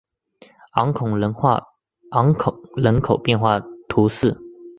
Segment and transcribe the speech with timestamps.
[0.71, 4.35] 昂孔人口变化图示